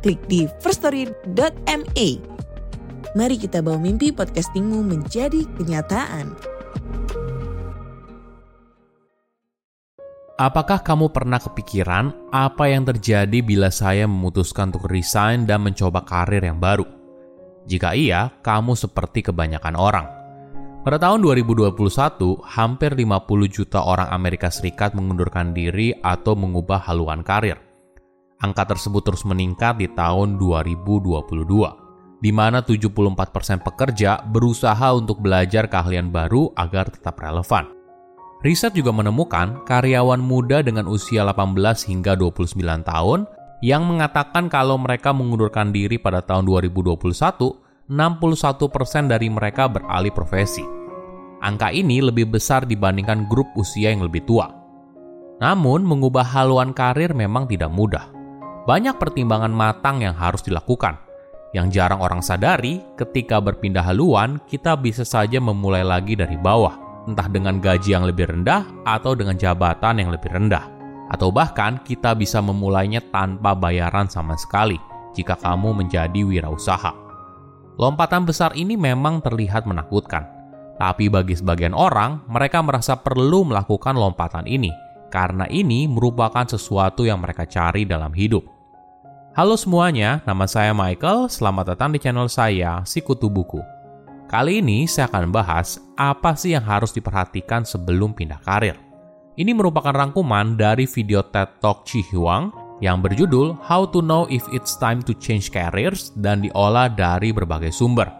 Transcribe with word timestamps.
klik 0.00 0.20
di 0.26 0.48
firststory.me. 0.64 2.08
Mari 3.10 3.36
kita 3.36 3.60
bawa 3.60 3.78
mimpi 3.78 4.10
podcastingmu 4.10 4.80
menjadi 4.86 5.44
kenyataan. 5.58 6.34
Apakah 10.40 10.80
kamu 10.80 11.12
pernah 11.12 11.36
kepikiran 11.36 12.32
apa 12.32 12.72
yang 12.72 12.88
terjadi 12.88 13.44
bila 13.44 13.68
saya 13.68 14.08
memutuskan 14.08 14.72
untuk 14.72 14.88
resign 14.88 15.44
dan 15.44 15.60
mencoba 15.60 16.00
karir 16.00 16.40
yang 16.40 16.56
baru? 16.56 16.88
Jika 17.68 17.92
iya, 17.92 18.32
kamu 18.40 18.72
seperti 18.72 19.20
kebanyakan 19.20 19.76
orang. 19.76 20.08
Pada 20.80 20.96
tahun 20.96 21.20
2021, 21.20 21.76
hampir 22.40 22.96
50 22.96 23.52
juta 23.52 23.84
orang 23.84 24.08
Amerika 24.08 24.48
Serikat 24.48 24.96
mengundurkan 24.96 25.52
diri 25.52 25.92
atau 26.00 26.32
mengubah 26.32 26.88
haluan 26.88 27.20
karir. 27.20 27.69
Angka 28.40 28.72
tersebut 28.72 29.04
terus 29.04 29.28
meningkat 29.28 29.76
di 29.76 29.88
tahun 29.92 30.40
2022, 30.40 32.24
di 32.24 32.32
mana 32.32 32.64
74% 32.64 33.60
pekerja 33.60 34.24
berusaha 34.24 34.96
untuk 34.96 35.20
belajar 35.20 35.68
keahlian 35.68 36.08
baru 36.08 36.48
agar 36.56 36.88
tetap 36.88 37.20
relevan. 37.20 37.68
Riset 38.40 38.72
juga 38.72 38.96
menemukan 38.96 39.60
karyawan 39.68 40.24
muda 40.24 40.64
dengan 40.64 40.88
usia 40.88 41.20
18 41.28 41.52
hingga 41.92 42.16
29 42.16 42.56
tahun 42.80 43.28
yang 43.60 43.84
mengatakan 43.84 44.48
kalau 44.48 44.80
mereka 44.80 45.12
mengundurkan 45.12 45.68
diri 45.68 46.00
pada 46.00 46.24
tahun 46.24 46.48
2021, 46.48 46.96
61% 46.96 47.92
dari 49.04 49.28
mereka 49.28 49.68
beralih 49.68 50.16
profesi. 50.16 50.64
Angka 51.44 51.68
ini 51.68 52.00
lebih 52.00 52.32
besar 52.32 52.64
dibandingkan 52.64 53.28
grup 53.28 53.52
usia 53.60 53.92
yang 53.92 54.00
lebih 54.00 54.24
tua. 54.24 54.48
Namun, 55.44 55.84
mengubah 55.84 56.24
haluan 56.24 56.72
karir 56.72 57.12
memang 57.12 57.44
tidak 57.44 57.72
mudah 57.72 58.19
banyak 58.68 58.96
pertimbangan 59.00 59.52
matang 59.52 60.04
yang 60.04 60.12
harus 60.12 60.44
dilakukan. 60.44 61.00
Yang 61.50 61.80
jarang 61.80 61.98
orang 61.98 62.22
sadari, 62.22 62.78
ketika 62.94 63.42
berpindah 63.42 63.82
haluan, 63.82 64.38
kita 64.46 64.78
bisa 64.78 65.02
saja 65.02 65.42
memulai 65.42 65.82
lagi 65.82 66.14
dari 66.14 66.38
bawah, 66.38 67.04
entah 67.10 67.26
dengan 67.26 67.58
gaji 67.58 67.90
yang 67.90 68.06
lebih 68.06 68.30
rendah 68.30 68.62
atau 68.86 69.18
dengan 69.18 69.34
jabatan 69.34 69.98
yang 69.98 70.10
lebih 70.14 70.30
rendah. 70.30 70.68
Atau 71.10 71.34
bahkan 71.34 71.82
kita 71.82 72.14
bisa 72.14 72.38
memulainya 72.38 73.02
tanpa 73.10 73.58
bayaran 73.58 74.06
sama 74.06 74.38
sekali 74.38 74.78
jika 75.10 75.34
kamu 75.34 75.74
menjadi 75.82 76.22
wirausaha. 76.22 76.94
Lompatan 77.80 78.22
besar 78.22 78.54
ini 78.54 78.78
memang 78.78 79.18
terlihat 79.18 79.66
menakutkan, 79.66 80.22
tapi 80.78 81.10
bagi 81.10 81.34
sebagian 81.34 81.74
orang, 81.74 82.22
mereka 82.30 82.62
merasa 82.62 82.94
perlu 82.94 83.42
melakukan 83.42 83.98
lompatan 83.98 84.46
ini 84.46 84.70
karena 85.10 85.44
ini 85.50 85.90
merupakan 85.90 86.46
sesuatu 86.46 87.02
yang 87.02 87.18
mereka 87.18 87.44
cari 87.44 87.82
dalam 87.82 88.14
hidup. 88.14 88.46
Halo 89.34 89.58
semuanya, 89.58 90.22
nama 90.26 90.46
saya 90.46 90.70
Michael. 90.70 91.26
Selamat 91.30 91.74
datang 91.74 91.90
di 91.94 91.98
channel 91.98 92.30
saya, 92.30 92.82
Sikutu 92.86 93.26
Buku. 93.30 93.62
Kali 94.30 94.62
ini 94.62 94.86
saya 94.86 95.10
akan 95.10 95.34
bahas 95.34 95.82
apa 95.98 96.38
sih 96.38 96.54
yang 96.54 96.62
harus 96.62 96.94
diperhatikan 96.94 97.66
sebelum 97.66 98.14
pindah 98.14 98.38
karir. 98.42 98.78
Ini 99.34 99.54
merupakan 99.54 99.94
rangkuman 99.94 100.58
dari 100.58 100.86
video 100.86 101.22
TED 101.22 101.62
Talk 101.62 101.86
Chi 101.86 102.02
Huang 102.10 102.50
yang 102.82 102.98
berjudul 102.98 103.54
How 103.62 103.86
to 103.94 104.02
Know 104.02 104.26
If 104.26 104.42
It's 104.50 104.74
Time 104.74 104.98
to 105.06 105.14
Change 105.14 105.54
Careers 105.54 106.10
dan 106.18 106.42
diolah 106.42 106.90
dari 106.90 107.30
berbagai 107.30 107.70
sumber. 107.70 108.10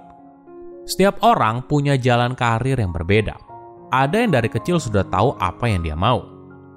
Setiap 0.86 1.18
orang 1.26 1.66
punya 1.66 1.98
jalan 1.98 2.38
karir 2.38 2.78
yang 2.78 2.94
berbeda. 2.94 3.34
Ada 3.90 4.22
yang 4.22 4.32
dari 4.38 4.46
kecil 4.46 4.78
sudah 4.78 5.02
tahu 5.10 5.34
apa 5.42 5.66
yang 5.66 5.82
dia 5.82 5.98
mau. 5.98 6.29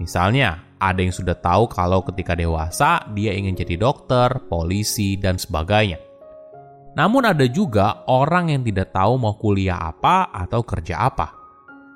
Misalnya, 0.04 0.60
ada 0.84 1.00
yang 1.00 1.16
sudah 1.16 1.40
tahu 1.40 1.72
kalau 1.72 2.04
ketika 2.04 2.36
dewasa 2.36 3.00
dia 3.16 3.32
ingin 3.32 3.56
jadi 3.56 3.80
dokter, 3.80 4.28
polisi, 4.52 5.16
dan 5.16 5.40
sebagainya. 5.40 5.96
Namun 7.00 7.24
ada 7.24 7.48
juga 7.48 8.04
orang 8.12 8.52
yang 8.52 8.68
tidak 8.68 8.92
tahu 8.92 9.16
mau 9.16 9.40
kuliah 9.40 9.80
apa 9.80 10.28
atau 10.36 10.60
kerja 10.62 11.08
apa. 11.08 11.32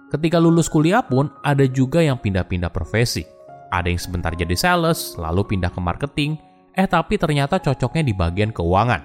Ketika 0.07 0.39
lulus 0.39 0.71
kuliah 0.71 1.03
pun 1.03 1.27
ada 1.43 1.67
juga 1.67 1.99
yang 1.99 2.15
pindah-pindah 2.15 2.71
profesi. 2.71 3.27
Ada 3.67 3.91
yang 3.91 3.99
sebentar 3.99 4.31
jadi 4.31 4.55
sales, 4.55 5.19
lalu 5.19 5.43
pindah 5.43 5.67
ke 5.67 5.83
marketing, 5.83 6.39
eh 6.71 6.87
tapi 6.87 7.19
ternyata 7.19 7.59
cocoknya 7.59 8.07
di 8.07 8.15
bagian 8.15 8.55
keuangan. 8.55 9.03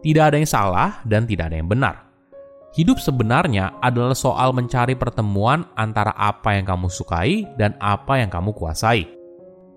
Tidak 0.00 0.24
ada 0.24 0.40
yang 0.40 0.48
salah 0.48 1.04
dan 1.04 1.28
tidak 1.28 1.52
ada 1.52 1.60
yang 1.60 1.68
benar. 1.68 2.07
Hidup 2.76 3.00
sebenarnya 3.00 3.80
adalah 3.80 4.12
soal 4.12 4.52
mencari 4.52 4.92
pertemuan 4.92 5.64
antara 5.72 6.12
apa 6.12 6.52
yang 6.52 6.68
kamu 6.68 6.92
sukai 6.92 7.48
dan 7.56 7.72
apa 7.80 8.20
yang 8.20 8.28
kamu 8.28 8.52
kuasai. 8.52 9.08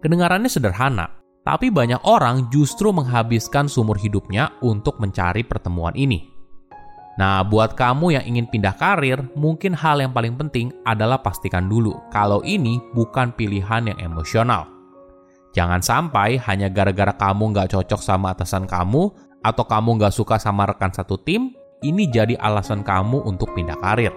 Kedengarannya 0.03 0.52
sederhana, 0.52 1.07
tapi 1.47 1.72
banyak 1.72 2.03
orang 2.03 2.51
justru 2.51 2.91
menghabiskan 2.91 3.72
sumur 3.72 3.96
hidupnya 3.96 4.51
untuk 4.59 5.00
mencari 5.00 5.41
pertemuan 5.47 5.96
ini. 5.96 6.28
Nah, 7.16 7.44
buat 7.47 7.75
kamu 7.75 8.19
yang 8.19 8.25
ingin 8.28 8.47
pindah 8.47 8.75
karir, 8.75 9.19
mungkin 9.35 9.72
hal 9.75 10.00
yang 10.03 10.12
paling 10.12 10.35
penting 10.35 10.72
adalah 10.88 11.19
pastikan 11.19 11.68
dulu 11.68 11.96
kalau 12.12 12.44
ini 12.44 12.80
bukan 12.91 13.31
pilihan 13.35 13.88
yang 13.88 14.00
emosional. 14.00 14.68
Jangan 15.51 15.84
sampai 15.84 16.40
hanya 16.47 16.72
gara-gara 16.72 17.12
kamu 17.12 17.51
nggak 17.51 17.75
cocok 17.75 18.00
sama 18.00 18.31
atasan 18.31 18.63
kamu, 18.63 19.12
atau 19.44 19.63
kamu 19.66 20.00
nggak 20.00 20.16
suka 20.16 20.40
sama 20.40 20.69
rekan 20.69 20.94
satu 20.94 21.19
tim, 21.19 21.51
ini 21.81 22.06
jadi 22.06 22.38
alasan 22.38 22.86
kamu 22.86 23.25
untuk 23.25 23.58
pindah 23.58 23.78
karir. 23.81 24.14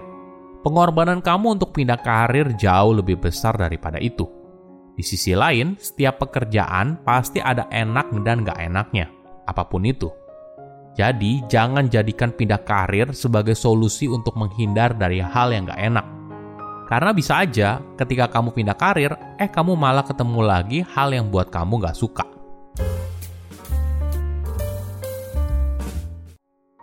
Pengorbanan 0.61 1.21
kamu 1.21 1.57
untuk 1.57 1.73
pindah 1.73 1.97
karir 2.01 2.53
jauh 2.57 2.93
lebih 2.93 3.21
besar 3.21 3.57
daripada 3.57 3.97
itu. 4.01 4.25
Di 4.95 5.03
sisi 5.03 5.35
lain, 5.35 5.75
setiap 5.77 6.23
pekerjaan 6.23 7.01
pasti 7.03 7.43
ada 7.43 7.67
enak 7.69 8.09
dan 8.23 8.47
gak 8.47 8.57
enaknya, 8.57 9.11
apa 9.45 9.67
pun 9.67 9.83
itu. 9.83 10.09
Jadi, 10.95 11.43
jangan 11.51 11.91
jadikan 11.91 12.31
pindah 12.31 12.63
karir 12.63 13.11
sebagai 13.11 13.53
solusi 13.53 14.07
untuk 14.07 14.39
menghindar 14.39 14.95
dari 14.95 15.19
hal 15.19 15.51
yang 15.51 15.67
gak 15.67 15.81
enak. 15.81 16.05
Karena 16.85 17.11
bisa 17.11 17.43
aja 17.43 17.81
ketika 17.99 18.31
kamu 18.31 18.55
pindah 18.55 18.77
karir, 18.77 19.11
eh 19.35 19.49
kamu 19.51 19.75
malah 19.75 20.05
ketemu 20.05 20.39
lagi 20.45 20.79
hal 20.85 21.11
yang 21.11 21.27
buat 21.27 21.51
kamu 21.51 21.81
gak 21.83 21.97
suka. 21.97 22.34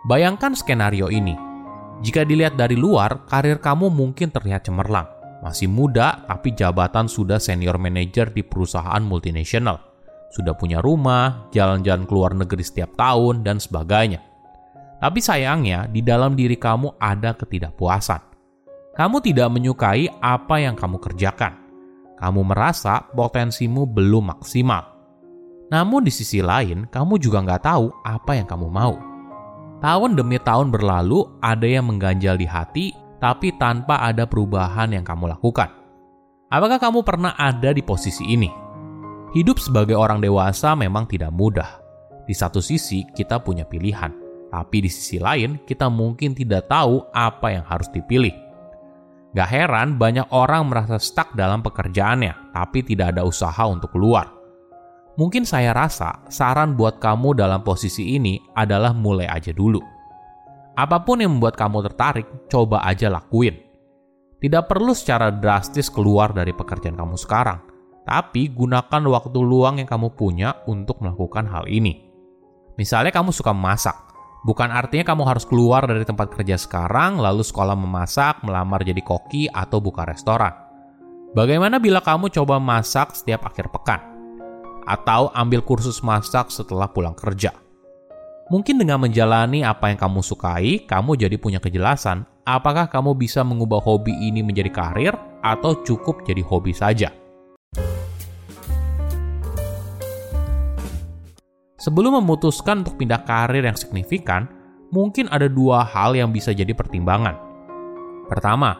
Bayangkan 0.03 0.51
skenario 0.51 1.07
ini. 1.07 1.31
Jika 2.03 2.27
dilihat 2.27 2.59
dari 2.59 2.75
luar, 2.75 3.23
karir 3.23 3.55
kamu 3.63 3.87
mungkin 3.87 4.35
terlihat 4.35 4.67
cemerlang. 4.67 5.07
Masih 5.39 5.71
muda, 5.71 6.27
tapi 6.27 6.51
jabatan 6.51 7.07
sudah 7.07 7.39
senior 7.39 7.79
manager 7.79 8.27
di 8.27 8.43
perusahaan 8.43 8.99
multinasional. 8.99 9.79
Sudah 10.27 10.59
punya 10.59 10.83
rumah, 10.83 11.47
jalan-jalan 11.55 12.03
ke 12.03 12.11
luar 12.11 12.35
negeri 12.35 12.67
setiap 12.67 12.99
tahun, 12.99 13.47
dan 13.47 13.63
sebagainya. 13.63 14.19
Tapi 14.99 15.23
sayangnya, 15.23 15.87
di 15.87 16.03
dalam 16.03 16.35
diri 16.35 16.59
kamu 16.59 16.99
ada 16.99 17.31
ketidakpuasan. 17.31 18.19
Kamu 18.99 19.23
tidak 19.23 19.55
menyukai 19.55 20.11
apa 20.19 20.59
yang 20.59 20.75
kamu 20.75 20.99
kerjakan. 20.99 21.63
Kamu 22.19 22.43
merasa 22.43 23.07
potensimu 23.07 23.87
belum 23.87 24.35
maksimal. 24.35 24.83
Namun 25.71 26.03
di 26.03 26.11
sisi 26.11 26.43
lain, 26.43 26.91
kamu 26.91 27.23
juga 27.23 27.39
nggak 27.39 27.63
tahu 27.63 27.87
apa 28.03 28.35
yang 28.35 28.47
kamu 28.51 28.67
mau. 28.67 29.12
Tahun 29.83 30.15
demi 30.15 30.39
tahun 30.39 30.71
berlalu, 30.71 31.43
ada 31.43 31.67
yang 31.67 31.91
mengganjal 31.91 32.39
di 32.39 32.47
hati, 32.47 32.95
tapi 33.19 33.51
tanpa 33.59 33.99
ada 33.99 34.23
perubahan 34.23 34.95
yang 34.95 35.03
kamu 35.03 35.35
lakukan. 35.35 35.67
Apakah 36.47 36.79
kamu 36.79 37.03
pernah 37.03 37.35
ada 37.35 37.75
di 37.75 37.83
posisi 37.83 38.23
ini? 38.31 38.47
Hidup 39.35 39.59
sebagai 39.59 39.99
orang 39.99 40.23
dewasa 40.23 40.71
memang 40.71 41.03
tidak 41.03 41.35
mudah. 41.35 41.83
Di 42.23 42.31
satu 42.31 42.63
sisi, 42.63 43.03
kita 43.11 43.43
punya 43.43 43.67
pilihan, 43.67 44.15
tapi 44.47 44.87
di 44.87 44.87
sisi 44.87 45.19
lain, 45.19 45.59
kita 45.67 45.91
mungkin 45.91 46.31
tidak 46.31 46.71
tahu 46.71 47.03
apa 47.11 47.51
yang 47.51 47.67
harus 47.67 47.91
dipilih. 47.91 48.31
Gak 49.35 49.49
heran, 49.51 49.99
banyak 49.99 50.31
orang 50.31 50.71
merasa 50.71 50.95
stuck 50.95 51.35
dalam 51.35 51.59
pekerjaannya, 51.59 52.55
tapi 52.55 52.87
tidak 52.87 53.19
ada 53.19 53.27
usaha 53.27 53.67
untuk 53.67 53.91
keluar. 53.91 54.31
Mungkin 55.13 55.45
saya 55.45 55.77
rasa 55.77 56.25
saran 56.25 56.73
buat 56.73 56.97
kamu 56.97 57.37
dalam 57.37 57.61
posisi 57.61 58.17
ini 58.17 58.41
adalah 58.57 58.97
mulai 58.97 59.29
aja 59.29 59.53
dulu. 59.53 59.77
Apa 60.73 61.05
pun 61.05 61.21
yang 61.21 61.37
membuat 61.37 61.53
kamu 61.53 61.85
tertarik, 61.85 62.25
coba 62.49 62.81
aja 62.81 63.13
lakuin. 63.13 63.53
Tidak 64.41 64.65
perlu 64.65 64.97
secara 64.97 65.29
drastis 65.29 65.93
keluar 65.93 66.33
dari 66.33 66.49
pekerjaan 66.49 66.97
kamu 66.97 67.13
sekarang, 67.13 67.61
tapi 68.09 68.49
gunakan 68.49 69.03
waktu 69.05 69.37
luang 69.37 69.77
yang 69.77 69.85
kamu 69.85 70.17
punya 70.17 70.65
untuk 70.65 70.97
melakukan 71.05 71.45
hal 71.45 71.69
ini. 71.69 72.09
Misalnya 72.73 73.13
kamu 73.13 73.29
suka 73.29 73.53
memasak. 73.53 73.93
Bukan 74.43 74.67
artinya 74.73 75.13
kamu 75.13 75.23
harus 75.29 75.45
keluar 75.47 75.85
dari 75.85 76.03
tempat 76.03 76.33
kerja 76.33 76.57
sekarang, 76.57 77.21
lalu 77.21 77.45
sekolah 77.45 77.77
memasak, 77.77 78.41
melamar 78.43 78.83
jadi 78.83 78.99
koki, 78.99 79.47
atau 79.47 79.77
buka 79.79 80.03
restoran. 80.03 80.51
Bagaimana 81.37 81.79
bila 81.79 82.01
kamu 82.03 82.33
coba 82.33 82.59
masak 82.59 83.15
setiap 83.15 83.47
akhir 83.47 83.71
pekan? 83.71 84.12
Atau 84.83 85.31
ambil 85.31 85.63
kursus 85.63 86.03
masak 86.03 86.51
setelah 86.51 86.91
pulang 86.91 87.15
kerja? 87.15 87.55
Mungkin 88.51 88.75
dengan 88.75 88.99
menjalani 88.99 89.63
apa 89.63 89.87
yang 89.87 89.97
kamu 89.97 90.19
sukai, 90.19 90.83
kamu 90.83 91.15
jadi 91.15 91.39
punya 91.39 91.63
kejelasan 91.63 92.27
apakah 92.43 92.91
kamu 92.91 93.15
bisa 93.15 93.39
mengubah 93.41 93.79
hobi 93.79 94.11
ini 94.11 94.43
menjadi 94.43 94.67
karir 94.67 95.15
atau 95.39 95.79
cukup 95.83 96.27
jadi 96.27 96.43
hobi 96.43 96.75
saja. 96.75 97.11
Sebelum 101.79 102.15
memutuskan 102.23 102.83
untuk 102.83 102.95
pindah 102.95 103.27
karir 103.27 103.63
yang 103.67 103.75
signifikan, 103.75 104.47
mungkin 104.91 105.27
ada 105.27 105.51
dua 105.51 105.83
hal 105.83 106.15
yang 106.15 106.31
bisa 106.31 106.55
jadi 106.55 106.71
pertimbangan. 106.71 107.35
Pertama, 108.31 108.79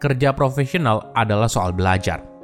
kerja 0.00 0.32
profesional 0.32 1.12
adalah 1.12 1.44
soal 1.44 1.76
belajar. 1.76 2.37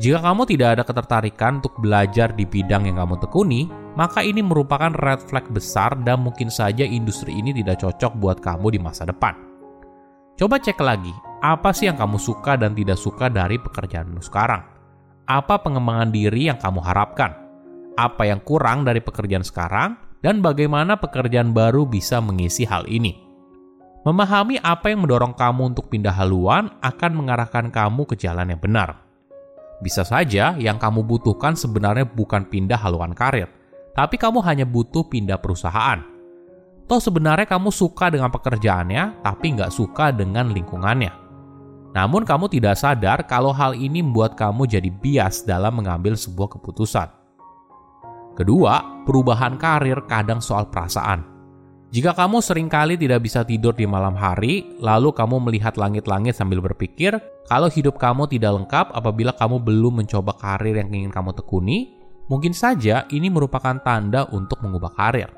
Jika 0.00 0.24
kamu 0.24 0.48
tidak 0.48 0.68
ada 0.78 0.84
ketertarikan 0.88 1.60
untuk 1.60 1.76
belajar 1.76 2.32
di 2.32 2.48
bidang 2.48 2.88
yang 2.88 2.96
kamu 3.04 3.20
tekuni, 3.20 3.68
maka 3.92 4.24
ini 4.24 4.40
merupakan 4.40 4.88
red 4.88 5.20
flag 5.28 5.44
besar 5.52 5.92
dan 6.00 6.24
mungkin 6.24 6.48
saja 6.48 6.80
industri 6.80 7.36
ini 7.36 7.52
tidak 7.52 7.84
cocok 7.84 8.16
buat 8.16 8.40
kamu 8.40 8.72
di 8.72 8.80
masa 8.80 9.04
depan. 9.04 9.36
Coba 10.40 10.56
cek 10.56 10.80
lagi, 10.80 11.12
apa 11.44 11.76
sih 11.76 11.92
yang 11.92 12.00
kamu 12.00 12.16
suka 12.16 12.56
dan 12.56 12.72
tidak 12.72 12.96
suka 12.96 13.28
dari 13.28 13.60
pekerjaanmu 13.60 14.24
sekarang? 14.24 14.64
Apa 15.28 15.60
pengembangan 15.60 16.08
diri 16.08 16.48
yang 16.48 16.56
kamu 16.56 16.80
harapkan? 16.80 17.36
Apa 18.00 18.32
yang 18.32 18.40
kurang 18.40 18.88
dari 18.88 19.04
pekerjaan 19.04 19.44
sekarang? 19.44 20.00
Dan 20.24 20.40
bagaimana 20.40 20.96
pekerjaan 20.96 21.52
baru 21.52 21.84
bisa 21.84 22.22
mengisi 22.22 22.64
hal 22.64 22.88
ini? 22.88 23.18
Memahami 24.08 24.56
apa 24.62 24.88
yang 24.88 25.04
mendorong 25.04 25.34
kamu 25.36 25.76
untuk 25.76 25.92
pindah 25.92 26.14
haluan 26.14 26.72
akan 26.80 27.12
mengarahkan 27.12 27.68
kamu 27.68 28.08
ke 28.08 28.14
jalan 28.16 28.50
yang 28.50 28.58
benar. 28.58 29.01
Bisa 29.82 30.06
saja 30.06 30.54
yang 30.54 30.78
kamu 30.78 31.02
butuhkan 31.02 31.58
sebenarnya 31.58 32.06
bukan 32.06 32.46
pindah 32.46 32.78
haluan 32.78 33.10
karir, 33.10 33.50
tapi 33.98 34.14
kamu 34.14 34.38
hanya 34.46 34.62
butuh 34.62 35.02
pindah 35.10 35.42
perusahaan. 35.42 35.98
Toh 36.86 37.02
sebenarnya 37.02 37.50
kamu 37.50 37.74
suka 37.74 38.06
dengan 38.06 38.30
pekerjaannya, 38.30 39.26
tapi 39.26 39.58
nggak 39.58 39.74
suka 39.74 40.14
dengan 40.14 40.54
lingkungannya. 40.54 41.10
Namun 41.92 42.22
kamu 42.22 42.46
tidak 42.46 42.78
sadar 42.78 43.26
kalau 43.26 43.50
hal 43.50 43.74
ini 43.74 44.00
membuat 44.00 44.38
kamu 44.38 44.70
jadi 44.70 44.86
bias 44.88 45.42
dalam 45.42 45.82
mengambil 45.82 46.14
sebuah 46.14 46.56
keputusan. 46.56 47.08
Kedua, 48.38 49.04
perubahan 49.04 49.60
karir 49.60 50.00
kadang 50.08 50.40
soal 50.40 50.70
perasaan. 50.70 51.31
Jika 51.92 52.16
kamu 52.16 52.40
sering 52.40 52.72
kali 52.72 52.96
tidak 52.96 53.20
bisa 53.20 53.44
tidur 53.44 53.76
di 53.76 53.84
malam 53.84 54.16
hari, 54.16 54.64
lalu 54.80 55.12
kamu 55.12 55.44
melihat 55.44 55.76
langit-langit 55.76 56.32
sambil 56.32 56.64
berpikir 56.64 57.20
kalau 57.44 57.68
hidup 57.68 58.00
kamu 58.00 58.24
tidak 58.32 58.56
lengkap 58.56 58.96
apabila 58.96 59.36
kamu 59.36 59.60
belum 59.60 60.00
mencoba 60.00 60.32
karir 60.40 60.80
yang 60.80 60.88
ingin 60.88 61.12
kamu 61.12 61.36
tekuni, 61.36 61.92
mungkin 62.32 62.56
saja 62.56 63.04
ini 63.12 63.28
merupakan 63.28 63.76
tanda 63.84 64.24
untuk 64.32 64.64
mengubah 64.64 64.88
karir. 64.96 65.28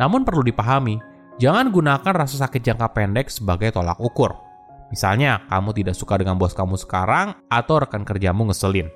Namun 0.00 0.24
perlu 0.24 0.40
dipahami, 0.40 1.04
jangan 1.36 1.68
gunakan 1.68 2.16
rasa 2.16 2.48
sakit 2.48 2.64
jangka 2.64 2.88
pendek 2.96 3.28
sebagai 3.28 3.68
tolak 3.68 4.00
ukur. 4.00 4.40
Misalnya, 4.88 5.44
kamu 5.52 5.76
tidak 5.76 6.00
suka 6.00 6.16
dengan 6.16 6.40
bos 6.40 6.56
kamu 6.56 6.80
sekarang 6.80 7.44
atau 7.52 7.76
rekan 7.76 8.08
kerjamu 8.08 8.48
ngeselin. 8.48 8.88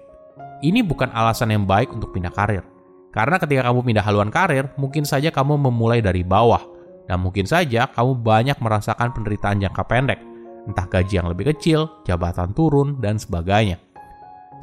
Ini 0.64 0.80
bukan 0.88 1.12
alasan 1.12 1.52
yang 1.52 1.68
baik 1.68 1.92
untuk 1.92 2.16
pindah 2.16 2.32
karir. 2.32 2.71
Karena 3.12 3.36
ketika 3.36 3.68
kamu 3.68 3.84
pindah 3.84 4.04
haluan 4.08 4.32
karir, 4.32 4.72
mungkin 4.80 5.04
saja 5.04 5.28
kamu 5.28 5.68
memulai 5.68 6.00
dari 6.00 6.24
bawah. 6.24 6.64
Dan 7.04 7.20
mungkin 7.20 7.44
saja 7.44 7.92
kamu 7.92 8.24
banyak 8.24 8.56
merasakan 8.56 9.12
penderitaan 9.12 9.60
jangka 9.60 9.84
pendek, 9.84 10.20
entah 10.64 10.88
gaji 10.88 11.20
yang 11.20 11.28
lebih 11.28 11.52
kecil, 11.52 11.92
jabatan 12.08 12.56
turun, 12.56 12.96
dan 13.04 13.20
sebagainya. 13.20 13.76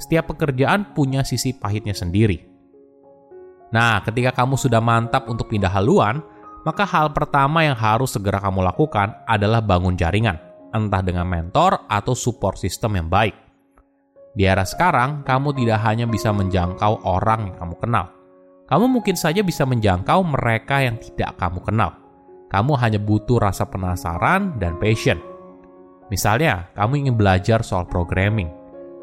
Setiap 0.01 0.33
pekerjaan 0.33 0.97
punya 0.97 1.21
sisi 1.21 1.53
pahitnya 1.53 1.93
sendiri. 1.93 2.41
Nah, 3.69 4.01
ketika 4.01 4.33
kamu 4.33 4.57
sudah 4.57 4.81
mantap 4.81 5.29
untuk 5.29 5.45
pindah 5.45 5.69
haluan, 5.69 6.25
maka 6.65 6.89
hal 6.89 7.13
pertama 7.13 7.61
yang 7.61 7.77
harus 7.77 8.17
segera 8.17 8.41
kamu 8.41 8.65
lakukan 8.65 9.13
adalah 9.29 9.61
bangun 9.61 9.93
jaringan, 9.93 10.41
entah 10.73 11.05
dengan 11.05 11.29
mentor 11.29 11.85
atau 11.85 12.17
support 12.17 12.57
system 12.57 12.97
yang 12.97 13.07
baik. 13.11 13.35
Di 14.33 14.47
era 14.49 14.65
sekarang, 14.65 15.21
kamu 15.21 15.53
tidak 15.53 15.79
hanya 15.85 16.09
bisa 16.09 16.33
menjangkau 16.33 17.05
orang 17.05 17.53
yang 17.53 17.55
kamu 17.61 17.75
kenal, 17.77 18.05
kamu 18.69 18.85
mungkin 18.85 19.17
saja 19.17 19.41
bisa 19.41 19.65
menjangkau 19.65 20.21
mereka 20.21 20.85
yang 20.85 21.01
tidak 21.01 21.33
kamu 21.41 21.57
kenal. 21.65 21.97
Kamu 22.53 22.77
hanya 22.77 23.01
butuh 23.01 23.41
rasa 23.41 23.65
penasaran 23.65 24.61
dan 24.61 24.77
passion. 24.77 25.17
Misalnya, 26.13 26.69
kamu 26.77 27.05
ingin 27.05 27.15
belajar 27.17 27.65
soal 27.65 27.89
programming. 27.89 28.49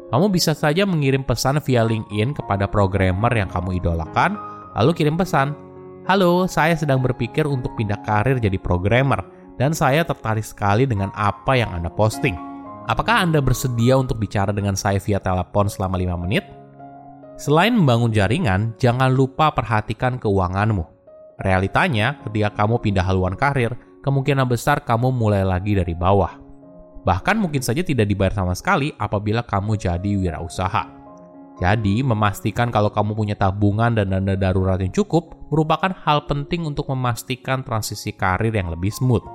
Kamu 0.07 0.31
bisa 0.31 0.55
saja 0.55 0.87
mengirim 0.87 1.23
pesan 1.27 1.59
via 1.59 1.83
LinkedIn 1.83 2.31
kepada 2.31 2.63
programmer 2.63 3.31
yang 3.35 3.51
kamu 3.51 3.83
idolakan, 3.83 4.39
lalu 4.75 5.03
kirim 5.03 5.19
pesan, 5.19 5.51
Halo, 6.07 6.47
saya 6.47 6.71
sedang 6.71 7.03
berpikir 7.03 7.43
untuk 7.43 7.75
pindah 7.75 7.99
karir 8.07 8.39
jadi 8.39 8.55
programmer, 8.55 9.19
dan 9.59 9.75
saya 9.75 10.07
tertarik 10.07 10.47
sekali 10.47 10.87
dengan 10.87 11.11
apa 11.11 11.59
yang 11.59 11.67
Anda 11.75 11.91
posting. 11.91 12.39
Apakah 12.87 13.27
Anda 13.27 13.43
bersedia 13.43 13.99
untuk 13.99 14.15
bicara 14.15 14.55
dengan 14.55 14.79
saya 14.79 15.03
via 15.03 15.19
telepon 15.19 15.67
selama 15.67 15.99
5 15.99 16.23
menit? 16.23 16.56
Selain 17.37 17.69
membangun 17.69 18.09
jaringan, 18.09 18.73
jangan 18.81 19.13
lupa 19.13 19.53
perhatikan 19.53 20.17
keuanganmu. 20.17 20.81
Realitanya, 21.37 22.17
ketika 22.25 22.65
kamu 22.65 22.81
pindah 22.81 23.05
haluan 23.05 23.37
karir, 23.37 23.77
kemungkinan 24.01 24.49
besar 24.49 24.81
kamu 24.81 25.13
mulai 25.13 25.45
lagi 25.45 25.77
dari 25.77 25.93
bawah. 25.93 26.33
Bahkan 27.05 27.37
mungkin 27.37 27.61
saja 27.61 27.85
tidak 27.85 28.09
dibayar 28.09 28.33
sama 28.41 28.57
sekali 28.57 28.89
apabila 28.97 29.45
kamu 29.45 29.77
jadi 29.77 30.11
wirausaha. 30.17 30.89
Jadi, 31.61 32.01
memastikan 32.01 32.73
kalau 32.73 32.89
kamu 32.89 33.13
punya 33.13 33.37
tabungan 33.37 33.93
dan 33.93 34.17
dana 34.17 34.33
darurat 34.33 34.81
yang 34.81 34.89
cukup 34.89 35.37
merupakan 35.53 35.93
hal 35.93 36.25
penting 36.25 36.65
untuk 36.65 36.89
memastikan 36.89 37.61
transisi 37.61 38.17
karir 38.17 38.49
yang 38.49 38.73
lebih 38.73 38.89
smooth. 38.89 39.25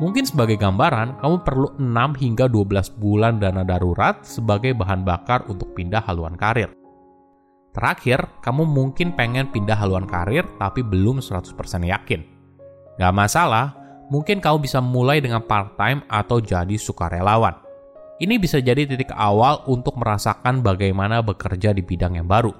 Mungkin 0.00 0.24
sebagai 0.24 0.56
gambaran, 0.56 1.20
kamu 1.20 1.36
perlu 1.44 1.68
6 1.76 2.16
hingga 2.24 2.48
12 2.48 2.88
bulan 2.96 3.36
dana 3.36 3.68
darurat 3.68 4.24
sebagai 4.24 4.72
bahan 4.72 5.04
bakar 5.04 5.44
untuk 5.44 5.76
pindah 5.76 6.00
haluan 6.08 6.40
karir. 6.40 6.72
Terakhir, 7.74 8.38
kamu 8.38 8.62
mungkin 8.70 9.18
pengen 9.18 9.50
pindah 9.50 9.74
haluan 9.74 10.06
karir 10.06 10.46
tapi 10.62 10.86
belum 10.86 11.18
100% 11.18 11.58
yakin. 11.82 12.22
Gak 12.94 13.10
masalah, 13.10 13.74
mungkin 14.06 14.38
kamu 14.38 14.62
bisa 14.62 14.78
mulai 14.78 15.18
dengan 15.18 15.42
part-time 15.42 16.06
atau 16.06 16.38
jadi 16.38 16.78
sukarelawan. 16.78 17.58
Ini 18.22 18.38
bisa 18.38 18.62
jadi 18.62 18.86
titik 18.86 19.10
awal 19.10 19.66
untuk 19.66 19.98
merasakan 19.98 20.62
bagaimana 20.62 21.18
bekerja 21.18 21.74
di 21.74 21.82
bidang 21.82 22.14
yang 22.14 22.30
baru. 22.30 22.54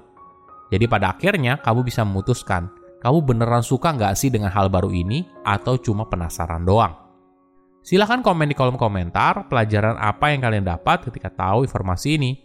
Jadi 0.67 0.83
pada 0.91 1.15
akhirnya 1.15 1.63
kamu 1.63 1.87
bisa 1.87 2.03
memutuskan, 2.03 2.67
kamu 2.99 3.23
beneran 3.23 3.63
suka 3.63 3.95
nggak 3.95 4.19
sih 4.19 4.27
dengan 4.27 4.51
hal 4.51 4.67
baru 4.67 4.91
ini 4.91 5.23
atau 5.47 5.79
cuma 5.79 6.03
penasaran 6.11 6.67
doang. 6.67 6.91
Silahkan 7.85 8.19
komen 8.25 8.49
di 8.49 8.57
kolom 8.57 8.75
komentar 8.75 9.45
pelajaran 9.45 9.95
apa 9.95 10.33
yang 10.33 10.41
kalian 10.41 10.65
dapat 10.65 11.05
ketika 11.07 11.29
tahu 11.31 11.63
informasi 11.63 12.19
ini. 12.19 12.44